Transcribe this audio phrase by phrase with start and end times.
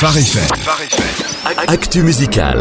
[0.00, 0.16] Phare.
[1.68, 2.58] Actu musical.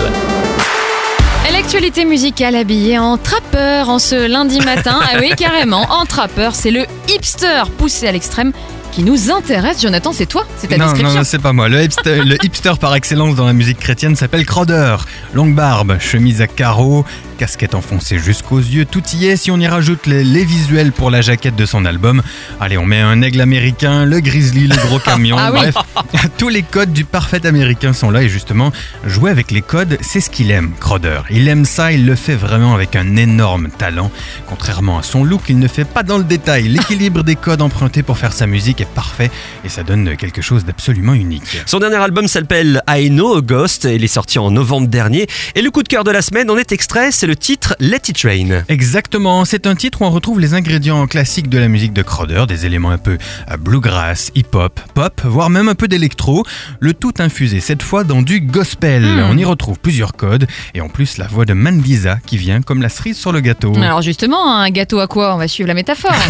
[1.47, 5.00] Et L'actualité musicale habillée en trappeur en ce lundi matin.
[5.01, 8.52] Ah oui, carrément, en trappeur, c'est le hipster poussé à l'extrême
[8.91, 9.82] qui nous intéresse.
[9.82, 10.46] Jonathan, c'est toi?
[10.57, 11.10] C'est ta non, description?
[11.14, 11.70] non, non, c'est pas moi.
[11.70, 14.98] Le hipster, le hipster par excellence dans la musique chrétienne s'appelle Crowder.
[15.34, 17.06] Longue barbe, chemise à carreaux,
[17.40, 19.38] casquette enfoncée jusqu'aux yeux, tout y est.
[19.38, 22.22] Si on y rajoute les, les visuels pour la jaquette de son album,
[22.60, 25.60] allez, on met un aigle américain, le grizzly, le gros camion, Ah oui.
[25.62, 25.76] bref,
[26.38, 28.73] tous les codes du parfait américain sont là et justement,
[29.05, 31.22] jouer avec les codes, c'est ce qu'il aime, Crowder.
[31.30, 34.12] Il aime ça, il le fait vraiment avec un énorme talent.
[34.46, 36.68] Contrairement à son look, il ne fait pas dans le détail.
[36.68, 39.32] L'équilibre des codes empruntés pour faire sa musique est parfait
[39.63, 41.44] et ça donne quelque chose d'absolument unique.
[41.66, 43.85] Son dernier album s'appelle I Know a Ghost.
[43.90, 45.26] Il est sorti en novembre dernier.
[45.55, 47.12] Et le coup de cœur de la semaine en est extrait.
[47.13, 48.64] C'est le titre Let It Rain.
[48.70, 52.46] Exactement, c'est un titre où on retrouve les ingrédients classiques de la musique de Crowder,
[52.48, 53.20] des éléments un peu
[53.52, 56.44] euh, bluegrass, hip-hop, pop, voire même un peu d'électro,
[56.80, 59.05] le tout infusé cette fois dans du gospel.
[59.30, 62.82] On y retrouve plusieurs codes et en plus la voix de Mandisa qui vient comme
[62.82, 63.77] la cerise sur le gâteau.
[63.77, 65.36] Alors justement, un gâteau à quoi?
[65.36, 66.16] On va suivre la métaphore.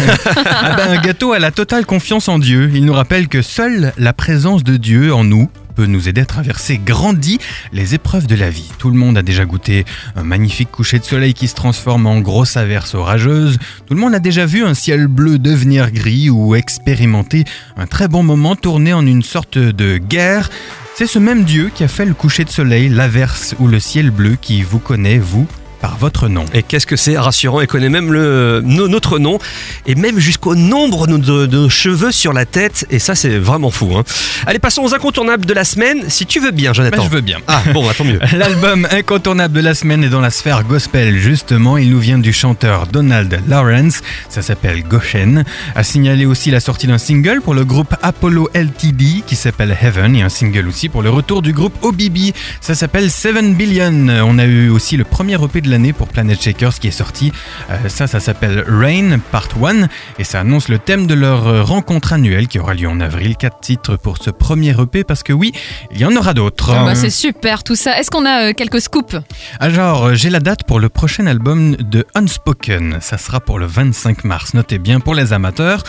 [0.62, 2.70] Ah ben, un gâteau a la totale confiance en Dieu.
[2.74, 5.48] Il nous rappelle que seule la présence de Dieu en nous
[5.86, 7.38] nous aider à traverser grandi
[7.72, 8.70] les épreuves de la vie.
[8.78, 9.84] Tout le monde a déjà goûté
[10.16, 13.58] un magnifique coucher de soleil qui se transforme en grosse averse orageuse.
[13.86, 17.44] Tout le monde a déjà vu un ciel bleu devenir gris ou expérimenté
[17.76, 20.50] un très bon moment tourné en une sorte de guerre.
[20.94, 24.10] C'est ce même Dieu qui a fait le coucher de soleil, l'averse ou le ciel
[24.10, 25.46] bleu qui vous connaît, vous,
[25.80, 26.44] par votre nom.
[26.54, 29.38] Et qu'est-ce que c'est rassurant Il connaît même le, no- notre nom
[29.86, 32.86] et même jusqu'au nombre de, de- de cheveux sur la tête.
[32.90, 33.92] Et ça, c'est vraiment fou.
[33.96, 34.04] hein.
[34.46, 36.04] Allez, passons aux incontournables de la semaine.
[36.08, 37.04] Si tu veux bien, Ben, Jonathan.
[37.04, 37.38] je veux bien.
[37.48, 38.20] Ah, bon, bah, tant mieux.
[38.36, 41.78] L'album incontournable de la semaine est dans la sphère gospel justement.
[41.78, 44.02] Il nous vient du chanteur Donald Lawrence.
[44.28, 45.44] Ça s'appelle Goshen.
[45.74, 50.14] A signalé aussi la sortie d'un single pour le groupe Apollo LTD qui s'appelle Heaven
[50.16, 52.32] et un single aussi pour le retour du groupe OBB.
[52.60, 54.08] Ça s'appelle 7 Billion.
[54.26, 57.32] On a eu aussi le premier EP de l'année pour Planet Shakers qui est sorti.
[57.70, 59.88] Euh, ça, ça s'appelle Rain Part 1
[60.18, 63.36] et ça annonce le thème de leur euh, rencontre annuelle qui aura lieu en avril.
[63.36, 65.52] Quatre titres pour ce premier EP parce que oui,
[65.92, 66.72] il y en aura d'autres.
[66.76, 67.98] Ah bah, c'est super tout ça.
[67.98, 69.16] Est-ce qu'on a euh, quelques scoops?
[69.60, 72.98] Alors, j'ai la date pour le prochain album de Unspoken.
[73.00, 74.54] Ça sera pour le 25 mars.
[74.54, 75.84] Notez bien pour les amateurs.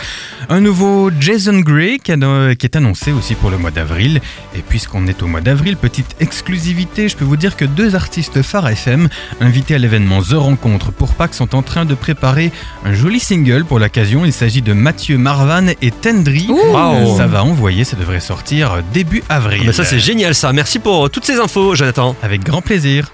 [0.48, 4.20] Un nouveau Jason Gray qui est annoncé aussi pour le mois d'avril.
[4.54, 8.42] Et puisqu'on est au mois d'avril, petite exclusivité, je peux vous dire que deux artistes
[8.42, 9.08] phares FM
[9.40, 12.52] invités à l'événement The Rencontre pour Pâques sont en train de préparer
[12.84, 14.24] un joli single pour l'occasion.
[14.24, 16.46] Il s'agit de Mathieu Marvan et Tendry.
[16.48, 17.16] Waouh.
[17.16, 19.62] Ça va envoyer, ça devrait sortir début avril.
[19.64, 20.52] Ah, bah, ça, c'est génial, ça.
[20.52, 22.16] Merci pour toutes ces infos, Jonathan.
[22.22, 23.10] Avec grand plaisir.